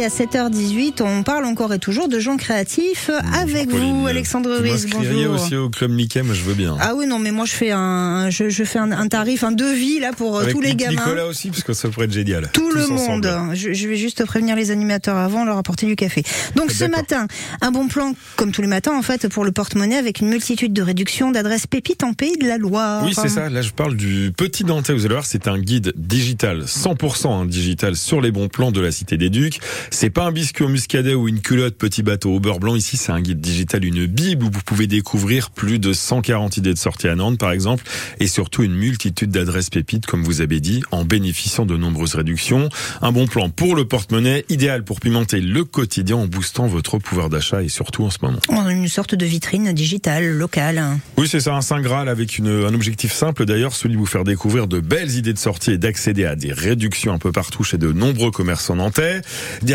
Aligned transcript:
Et 0.00 0.04
à 0.04 0.08
7h18, 0.08 1.02
on 1.02 1.22
parle 1.22 1.44
encore 1.44 1.74
et 1.74 1.78
toujours 1.78 2.08
de 2.08 2.18
gens 2.18 2.38
créatifs 2.38 3.10
avec 3.34 3.68
vous, 3.68 4.06
Alexandre 4.06 4.56
Ruiz. 4.56 4.86
Bonjour. 4.90 5.34
aussi 5.34 5.56
au 5.56 5.68
club 5.68 5.90
Mickey, 5.90 6.22
mais 6.22 6.34
je 6.34 6.42
veux 6.42 6.54
bien. 6.54 6.74
Ah 6.80 6.94
oui, 6.94 7.06
non, 7.06 7.18
mais 7.18 7.32
moi 7.32 7.44
je 7.44 7.52
fais 7.52 7.70
un, 7.70 8.30
je, 8.30 8.48
je 8.48 8.64
fais 8.64 8.78
un, 8.78 9.08
tarif, 9.08 9.44
un 9.44 9.52
devis 9.52 10.00
là 10.00 10.12
pour 10.16 10.38
euh, 10.38 10.50
tous 10.50 10.62
les 10.62 10.74
gamins. 10.74 11.04
Nicolas 11.04 11.26
aussi, 11.26 11.50
parce 11.50 11.64
que 11.64 11.74
ça 11.74 11.90
pourrait 11.90 12.06
être 12.06 12.14
génial. 12.14 12.48
Tout 12.50 12.70
le 12.70 12.86
monde. 12.86 13.30
Je, 13.52 13.74
je, 13.74 13.88
vais 13.88 13.96
juste 13.96 14.24
prévenir 14.24 14.56
les 14.56 14.70
animateurs 14.70 15.18
avant, 15.18 15.44
leur 15.44 15.58
apporter 15.58 15.84
du 15.84 15.96
café. 15.96 16.22
Donc 16.56 16.70
ce 16.70 16.84
matin, 16.84 17.26
un 17.60 17.70
bon 17.70 17.86
plan, 17.86 18.14
comme 18.36 18.52
tous 18.52 18.62
les 18.62 18.68
matins 18.68 18.96
en 18.96 19.02
fait, 19.02 19.28
pour 19.28 19.44
le 19.44 19.52
porte-monnaie 19.52 19.98
avec 19.98 20.20
une 20.20 20.28
multitude 20.28 20.72
de 20.72 20.80
réductions 20.80 21.30
d'adresses 21.30 21.66
pépites 21.66 22.04
en 22.04 22.14
Pays 22.14 22.38
de 22.38 22.46
la 22.46 22.56
Loire. 22.56 23.02
Oui, 23.04 23.12
c'est 23.14 23.28
ça. 23.28 23.50
Là, 23.50 23.60
je 23.60 23.72
parle 23.72 23.96
du 23.96 24.32
Petit 24.34 24.64
Nantais. 24.64 24.94
Vous 24.94 25.04
allez 25.04 25.14
voir, 25.14 25.26
c'est 25.26 25.46
un 25.46 25.58
guide 25.58 25.92
digital, 25.94 26.62
100% 26.62 27.46
digital 27.46 27.96
sur 27.96 28.22
les 28.22 28.30
bons 28.30 28.48
plans 28.48 28.72
de 28.72 28.80
la 28.80 28.92
Cité 28.92 29.18
des 29.18 29.28
Ducs. 29.28 29.60
C'est 29.92 30.10
pas 30.10 30.24
un 30.24 30.32
biscuit 30.32 30.64
au 30.64 30.68
muscadet 30.68 31.14
ou 31.14 31.28
une 31.28 31.40
culotte 31.40 31.76
petit 31.76 32.02
bateau 32.02 32.30
au 32.30 32.40
beurre 32.40 32.60
blanc. 32.60 32.76
Ici, 32.76 32.96
c'est 32.96 33.10
un 33.10 33.20
guide 33.20 33.40
digital, 33.40 33.84
une 33.84 34.06
bible 34.06 34.44
où 34.44 34.50
vous 34.50 34.62
pouvez 34.64 34.86
découvrir 34.86 35.50
plus 35.50 35.78
de 35.78 35.92
140 35.92 36.56
idées 36.56 36.72
de 36.72 36.78
sortie 36.78 37.08
à 37.08 37.16
Nantes, 37.16 37.38
par 37.38 37.50
exemple, 37.50 37.84
et 38.20 38.28
surtout 38.28 38.62
une 38.62 38.74
multitude 38.74 39.30
d'adresses 39.30 39.68
pépites, 39.68 40.06
comme 40.06 40.22
vous 40.22 40.40
avez 40.40 40.60
dit, 40.60 40.82
en 40.92 41.04
bénéficiant 41.04 41.66
de 41.66 41.76
nombreuses 41.76 42.14
réductions. 42.14 42.68
Un 43.02 43.10
bon 43.10 43.26
plan 43.26 43.50
pour 43.50 43.74
le 43.74 43.84
porte-monnaie, 43.84 44.44
idéal 44.48 44.84
pour 44.84 45.00
pimenter 45.00 45.40
le 45.40 45.64
quotidien 45.64 46.16
en 46.16 46.26
boostant 46.26 46.66
votre 46.66 46.98
pouvoir 46.98 47.28
d'achat 47.28 47.62
et 47.62 47.68
surtout 47.68 48.04
en 48.04 48.10
ce 48.10 48.18
moment. 48.22 48.38
Une 48.70 48.88
sorte 48.88 49.14
de 49.16 49.26
vitrine 49.26 49.72
digitale, 49.72 50.24
locale. 50.24 50.82
Oui, 51.16 51.26
c'est 51.28 51.40
ça, 51.40 51.54
un 51.54 51.62
saint 51.62 51.80
graal 51.80 52.08
avec 52.08 52.38
une, 52.38 52.48
un 52.48 52.74
objectif 52.74 53.12
simple 53.12 53.44
d'ailleurs, 53.44 53.74
celui 53.74 53.94
de 53.94 53.98
vous 53.98 54.06
faire 54.06 54.24
découvrir 54.24 54.68
de 54.68 54.78
belles 54.80 55.16
idées 55.16 55.32
de 55.32 55.38
sortie 55.38 55.72
et 55.72 55.78
d'accéder 55.78 56.24
à 56.24 56.36
des 56.36 56.52
réductions 56.52 57.12
un 57.12 57.18
peu 57.18 57.32
partout 57.32 57.64
chez 57.64 57.76
de 57.76 57.92
nombreux 57.92 58.30
commerçants 58.30 58.76
nantais. 58.76 59.20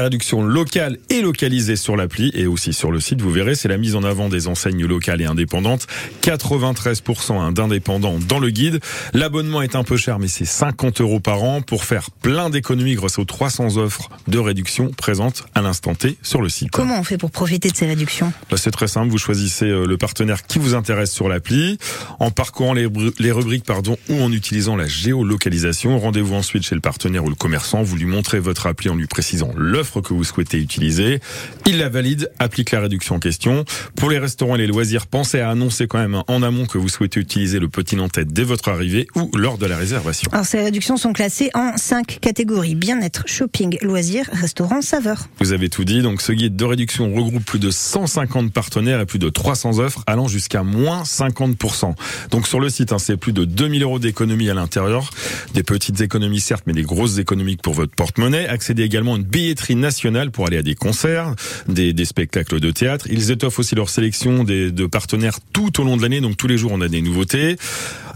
Réductions 0.05 0.43
locales 0.43 0.97
et 1.09 1.21
localisées 1.21 1.75
sur 1.75 1.95
l'appli 1.95 2.31
et 2.33 2.47
aussi 2.47 2.73
sur 2.73 2.91
le 2.91 2.99
site. 2.99 3.21
Vous 3.21 3.31
verrez, 3.31 3.55
c'est 3.55 3.67
la 3.67 3.77
mise 3.77 3.95
en 3.95 4.03
avant 4.03 4.29
des 4.29 4.47
enseignes 4.47 4.85
locales 4.85 5.21
et 5.21 5.25
indépendantes. 5.25 5.87
93% 6.21 7.53
d'indépendants 7.53 8.19
dans 8.27 8.39
le 8.39 8.49
guide. 8.51 8.79
L'abonnement 9.13 9.61
est 9.61 9.75
un 9.75 9.83
peu 9.83 9.97
cher, 9.97 10.19
mais 10.19 10.27
c'est 10.27 10.45
50 10.45 11.01
euros 11.01 11.19
par 11.19 11.43
an 11.43 11.61
pour 11.61 11.83
faire 11.83 12.11
plein 12.11 12.49
d'économies 12.49 12.95
grâce 12.95 13.17
aux 13.17 13.25
300 13.25 13.77
offres 13.77 14.09
de 14.27 14.37
réduction 14.37 14.91
présentes 14.91 15.43
à 15.55 15.61
l'instant 15.61 15.95
T 15.95 16.17
sur 16.21 16.41
le 16.41 16.49
site. 16.49 16.69
Comment 16.71 16.99
on 16.99 17.03
fait 17.03 17.17
pour 17.17 17.31
profiter 17.31 17.69
de 17.69 17.75
ces 17.75 17.87
réductions? 17.87 18.31
Bah, 18.49 18.57
C'est 18.57 18.71
très 18.71 18.87
simple. 18.87 19.09
Vous 19.09 19.17
choisissez 19.17 19.65
euh, 19.65 19.85
le 19.85 19.97
partenaire 19.97 20.43
qui 20.45 20.59
vous 20.59 20.75
intéresse 20.75 21.11
sur 21.11 21.27
l'appli 21.27 21.77
en 22.19 22.29
parcourant 22.29 22.73
les, 22.73 22.87
les 23.19 23.31
rubriques 23.31 23.65
pardon, 23.65 23.97
ou 24.09 24.21
en 24.21 24.31
utilisant 24.31 24.75
la 24.75 24.87
géolocalisation. 24.87 25.97
Rendez-vous 25.97 26.35
ensuite 26.35 26.63
chez 26.63 26.75
le 26.75 26.81
partenaire 26.81 27.25
ou 27.25 27.29
le 27.29 27.35
commerçant. 27.35 27.81
Vous 27.81 27.95
lui 27.95 28.05
montrez 28.05 28.39
votre 28.39 28.67
appli 28.67 28.89
en 28.89 28.95
lui 28.95 29.07
précisant 29.07 29.51
l'offre 29.55 29.94
que 30.01 30.13
vous 30.13 30.23
souhaitez 30.23 30.57
utiliser. 30.57 31.19
Il 31.65 31.77
la 31.77 31.89
valide, 31.89 32.31
applique 32.39 32.71
la 32.71 32.81
réduction 32.81 33.15
en 33.15 33.19
question. 33.19 33.65
Pour 33.95 34.09
les 34.09 34.19
restaurants 34.19 34.55
et 34.55 34.59
les 34.59 34.67
loisirs, 34.67 35.07
pensez 35.07 35.39
à 35.39 35.49
annoncer 35.49 35.87
quand 35.87 35.99
même 35.99 36.21
en 36.27 36.43
amont 36.43 36.65
que 36.65 36.77
vous 36.77 36.89
souhaitez 36.89 37.19
utiliser 37.19 37.59
le 37.59 37.69
petit 37.69 37.95
Nantais 37.95 38.25
dès 38.25 38.43
votre 38.43 38.69
arrivée 38.69 39.07
ou 39.15 39.29
lors 39.35 39.57
de 39.57 39.65
la 39.65 39.77
réservation. 39.77 40.29
Alors 40.31 40.45
ces 40.45 40.61
réductions 40.61 40.97
sont 40.97 41.13
classées 41.13 41.49
en 41.53 41.77
cinq 41.77 42.19
catégories 42.21 42.75
bien-être, 42.75 43.23
shopping, 43.27 43.77
loisirs, 43.81 44.29
restaurant, 44.31 44.81
saveur. 44.81 45.27
Vous 45.39 45.53
avez 45.53 45.69
tout 45.69 45.83
dit. 45.83 46.01
Donc 46.01 46.21
ce 46.21 46.31
guide 46.31 46.55
de 46.55 46.65
réduction 46.65 47.13
regroupe 47.13 47.45
plus 47.45 47.59
de 47.59 47.71
150 47.71 48.51
partenaires 48.51 48.99
et 48.99 49.05
plus 49.05 49.19
de 49.19 49.29
300 49.29 49.79
offres 49.79 50.03
allant 50.07 50.27
jusqu'à 50.27 50.63
moins 50.63 51.03
50%. 51.03 51.93
Donc 52.31 52.47
sur 52.47 52.59
le 52.59 52.69
site, 52.69 52.91
hein, 52.91 52.99
c'est 52.99 53.17
plus 53.17 53.33
de 53.33 53.45
2000 53.45 53.83
euros 53.83 53.99
d'économie 53.99 54.49
à 54.49 54.53
l'intérieur. 54.53 55.09
Des 55.53 55.63
petites 55.63 56.01
économies 56.01 56.39
certes, 56.39 56.63
mais 56.67 56.73
des 56.73 56.83
grosses 56.83 57.17
économies 57.17 57.57
pour 57.57 57.73
votre 57.73 57.93
porte-monnaie. 57.93 58.47
Accédez 58.47 58.83
également 58.83 59.15
à 59.15 59.17
une 59.17 59.23
billetterie 59.23 59.75
nationale 59.85 60.31
pour 60.31 60.47
aller 60.47 60.57
à 60.57 60.63
des 60.63 60.75
concerts, 60.75 61.35
des, 61.67 62.05
spectacles 62.05 62.59
de 62.59 62.71
théâtre. 62.71 63.05
Ils 63.09 63.29
étoffent 63.31 63.59
aussi 63.59 63.75
leur 63.75 63.89
sélection 63.89 64.43
de 64.43 64.85
partenaires 64.87 65.39
tout 65.53 65.79
au 65.79 65.83
long 65.83 65.95
de 65.95 66.01
l'année. 66.01 66.21
Donc 66.21 66.37
tous 66.37 66.47
les 66.47 66.57
jours, 66.57 66.71
on 66.73 66.81
a 66.81 66.87
des 66.87 67.01
nouveautés. 67.01 67.55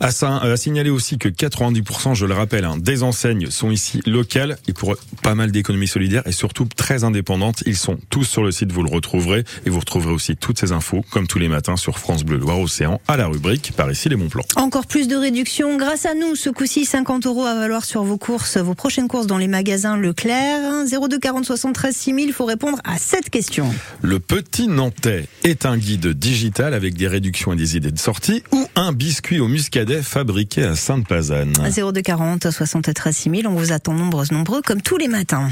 À, 0.01 0.07
à 0.07 0.57
signaler 0.57 0.89
aussi 0.89 1.17
que 1.17 1.27
90%, 1.27 2.15
je 2.15 2.25
le 2.25 2.33
rappelle, 2.33 2.63
hein, 2.63 2.77
des 2.77 3.03
enseignes 3.03 3.49
sont 3.49 3.69
ici 3.69 4.01
locales 4.05 4.57
et 4.67 4.73
pour 4.73 4.95
pas 5.21 5.35
mal 5.35 5.51
d'économies 5.51 5.87
solidaires 5.87 6.25
et 6.25 6.31
surtout 6.31 6.65
très 6.73 7.03
indépendantes. 7.03 7.63
Ils 7.65 7.75
sont 7.75 7.97
tous 8.09 8.23
sur 8.23 8.43
le 8.43 8.51
site, 8.51 8.71
vous 8.71 8.83
le 8.83 8.89
retrouverez 8.89 9.43
et 9.65 9.69
vous 9.69 9.79
retrouverez 9.79 10.13
aussi 10.13 10.37
toutes 10.37 10.57
ces 10.57 10.71
infos 10.71 11.03
comme 11.11 11.27
tous 11.27 11.39
les 11.39 11.49
matins 11.49 11.75
sur 11.75 11.99
France 11.99 12.23
Bleu 12.23 12.37
Loire 12.37 12.59
Océan 12.59 13.01
à 13.07 13.17
la 13.17 13.27
rubrique 13.27 13.73
par 13.75 13.91
ici 13.91 14.07
les 14.07 14.15
bons 14.15 14.29
plans. 14.29 14.45
Encore 14.55 14.87
plus 14.87 15.07
de 15.07 15.17
réduction 15.17 15.77
grâce 15.77 16.05
à 16.05 16.13
nous. 16.13 16.35
Ce 16.35 16.49
coup-ci, 16.49 16.85
50 16.85 17.25
euros 17.25 17.45
à 17.45 17.55
valoir 17.55 17.83
sur 17.83 18.03
vos 18.03 18.17
courses, 18.17 18.57
vos 18.57 18.75
prochaines 18.75 19.09
courses 19.09 19.27
dans 19.27 19.37
les 19.37 19.49
magasins 19.49 19.97
Leclerc. 19.97 20.85
02 20.89 21.19
40 21.19 21.45
73 21.59 21.95
6000. 21.95 22.27
Il 22.29 22.33
faut 22.33 22.45
répondre 22.45 22.79
à 22.83 22.97
cette 22.97 23.29
question. 23.29 23.73
Le 24.01 24.19
petit 24.19 24.67
Nantais 24.67 25.27
est 25.43 25.65
un 25.65 25.77
guide 25.77 26.07
digital 26.07 26.73
avec 26.73 26.95
des 26.95 27.07
réductions 27.07 27.53
et 27.53 27.55
des 27.55 27.77
idées 27.77 27.91
de 27.91 27.99
sortie 27.99 28.43
ou 28.51 28.65
un 28.75 28.93
biscuit 28.93 29.39
au 29.39 29.47
muscadet 29.47 30.01
fabriqué 30.01 30.63
à 30.63 30.75
Sainte-Pazanne. 30.75 31.53
02 31.53 32.01
40 32.01 32.49
73 32.49 33.15
6000. 33.15 33.47
On 33.47 33.53
vous 33.53 33.71
attend 33.71 33.93
nombreuses, 33.93 34.31
nombreux 34.31 34.61
comme 34.61 34.81
tous 34.81 34.97
les 34.97 35.07
matins. 35.07 35.47